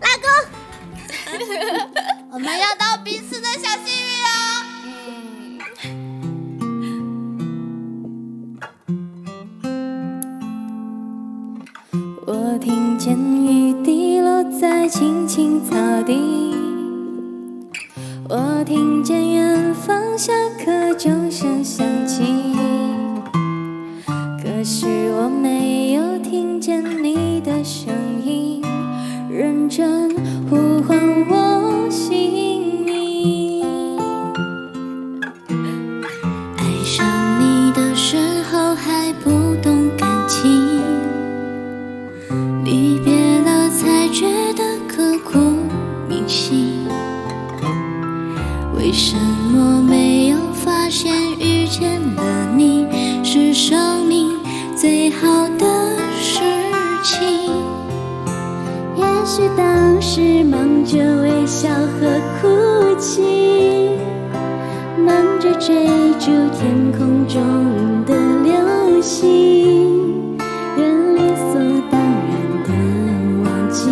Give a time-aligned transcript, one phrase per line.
[0.00, 0.28] 老公，
[2.32, 4.28] 我们要到彼此的小幸运哦。
[12.24, 16.54] 我听见雨滴落在青青草地，
[18.28, 20.32] 我听见远方下
[20.64, 22.54] 课钟声响起，
[24.42, 28.01] 可是我没有听见你的声音，
[29.62, 30.10] 认真
[30.50, 30.98] 呼唤
[31.28, 33.62] 我姓名。
[36.56, 37.06] 爱上
[37.38, 38.16] 你的时
[38.50, 39.30] 候还不
[39.62, 40.80] 懂感情。
[42.64, 45.38] 离别了才觉得刻骨
[46.08, 46.88] 铭心，
[48.76, 50.01] 为什么没
[59.34, 63.96] 许当时忙着微笑和哭泣，
[64.98, 65.86] 忙着追
[66.18, 67.42] 逐天空中
[68.04, 70.36] 的流星，
[70.76, 71.58] 人理所
[71.90, 71.98] 当
[72.28, 72.30] 然
[72.66, 72.68] 的
[73.42, 73.88] 忘记，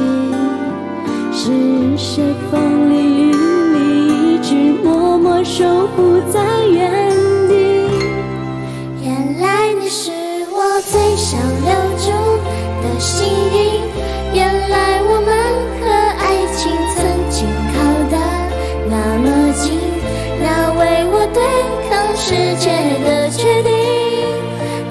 [1.33, 1.51] 是
[1.97, 5.65] 谁风里雨里一直默默守
[5.97, 7.11] 护在原
[7.49, 7.55] 地。
[9.03, 10.13] 原来你是
[10.53, 12.13] 我最想留住
[12.83, 13.50] 的幸
[22.31, 22.71] 世界
[23.05, 23.73] 的决定，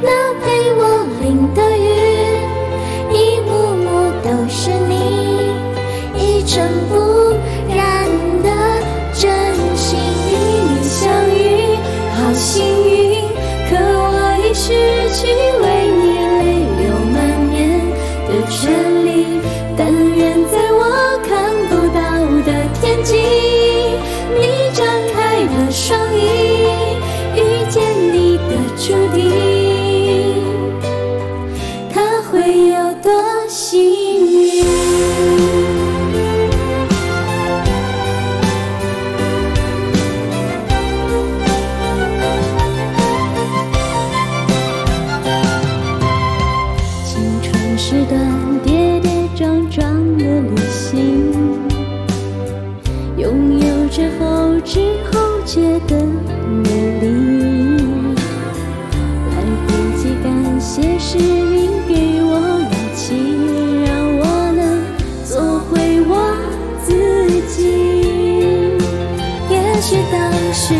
[0.01, 0.09] 那
[0.41, 0.81] 陪我
[1.21, 1.87] 淋的雨，
[3.15, 3.87] 一幕幕
[4.21, 4.93] 都是你，
[6.17, 6.93] 一尘不
[7.73, 7.79] 染
[8.43, 8.47] 的
[9.13, 9.23] 真
[9.77, 9.87] 心
[10.27, 10.29] 与
[10.67, 11.39] 你相遇，
[12.11, 13.23] 好幸运，
[13.69, 14.67] 可我已失
[15.15, 16.01] 去为你
[16.39, 16.43] 泪
[16.77, 17.15] 流满
[17.47, 17.57] 面
[18.27, 18.59] 的权
[18.95, 18.98] 利，
[54.59, 55.95] 后知后觉的
[56.45, 56.67] 美
[56.99, 57.07] 丽。
[59.29, 59.33] 来
[59.65, 63.15] 不及感谢是你给我勇气，
[63.85, 63.89] 让
[64.19, 64.21] 我
[64.57, 64.61] 能
[65.23, 66.11] 做回我
[66.83, 66.89] 自
[67.47, 67.57] 己。
[69.49, 70.19] 也许当
[70.53, 70.75] 时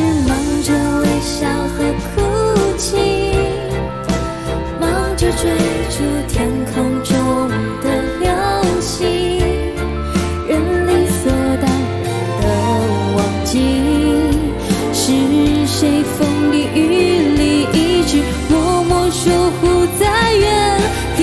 [19.21, 20.01] 守护在
[20.33, 20.47] 原
[21.17, 21.19] 地。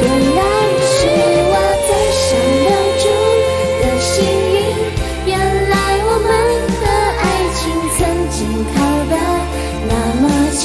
[0.00, 0.06] 原
[0.36, 0.40] 来
[0.86, 0.94] 是
[1.50, 1.52] 我
[1.88, 1.90] 最
[2.22, 2.30] 想
[2.62, 2.70] 留
[3.02, 3.04] 住
[3.80, 4.12] 的幸
[4.54, 4.56] 运，
[5.26, 5.34] 原
[5.68, 5.74] 来
[6.06, 6.30] 我们
[6.80, 6.84] 的
[7.18, 7.22] 爱
[7.56, 7.58] 情
[7.96, 7.98] 曾
[8.30, 8.38] 经
[8.72, 8.76] 靠
[9.10, 9.12] 得
[9.88, 10.62] 那么近，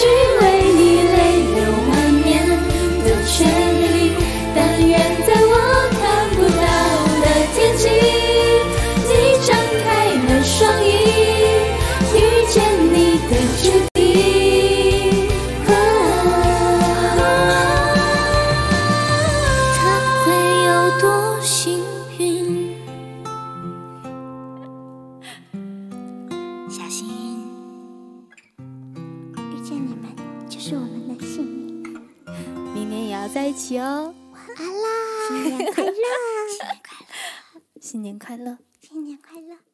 [0.00, 0.39] 失
[29.70, 30.10] 见你们
[30.48, 31.94] 就是我们的幸运。
[32.74, 34.12] 明年也要在一起哦！
[34.32, 34.88] 晚安啦，
[35.28, 35.88] 新年快乐，
[37.80, 38.58] 新年快乐！
[38.80, 39.69] 新年快乐。